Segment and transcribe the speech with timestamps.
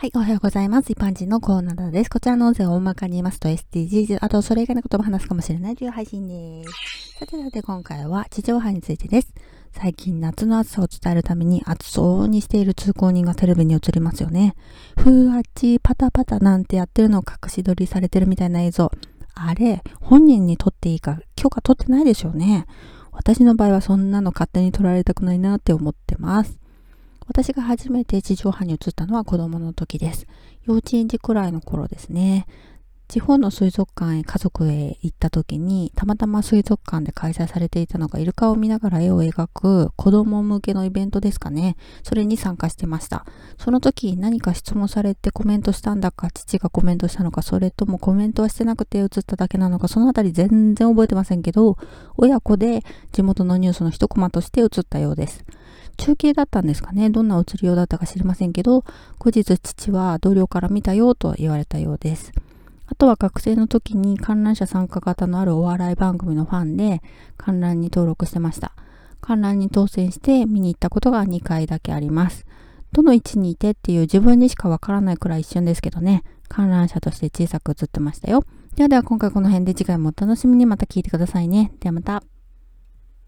[0.00, 0.90] はい、おはようございます。
[0.90, 2.08] 一般人のコーナーです。
[2.08, 7.18] こちらの音声を大まかに言いますと SDGs、あとそれ以外のことも話すかもしれないという配信です。
[7.18, 9.34] さてさて今回は地上波についてです。
[9.72, 14.54] 最近夏の暑さを伝えるために暑そうにしている通行人がテレビに映りますよね。
[14.96, 18.90] 風圧パタパタなんてやってるのを隠し撮りされてるみたいな映像。
[19.34, 22.64] あれ、本人に撮っていいか許可取ってないでしょうね。
[23.12, 26.59] 私の場合はそんなの勝手に撮られたくないなって思ってます。
[27.30, 30.26] 私が初めて地上波に移ったのは子供の時です。
[30.64, 32.44] 幼稚園児くらいの頃ですね。
[33.06, 41.76] 地方の水族館へ家族へ行った時に、たまたま水族館で開催されていたのがイルカを見ながら絵を描く子供向けのイベントですかね。
[42.02, 43.24] それに参加してました。
[43.58, 51.78] その時何か質問されてコメントしたんだか、父がコメントしたのか、それともコメントはしてなくて映っただけなのか、そのあたり全然覚えてませんけど、
[52.16, 55.44] 親子で地元のニュースの一コマとして映ったようです。
[55.96, 57.10] 中継だったんですかね。
[57.10, 58.84] どんな映りようだったか知りませんけど、
[59.18, 62.32] 後日父は同僚から見たよと言われたようです。
[62.86, 67.02] あとは学生の時に観覧車参加型のあるお笑い番組のファンで
[67.36, 68.72] 観覧に登録してました。
[69.20, 72.46] 観覧に当選して見に行ったことが2回だけあります。
[72.92, 78.44] どの位置にいてっていう自分にしかわからないくらい一瞬ですけどね、観覧車として小さく映ってましたよ。
[78.74, 81.72] ではでは今回この辺で次回もお楽しみにまた聞いてくださいね。
[81.80, 82.39] ではまた。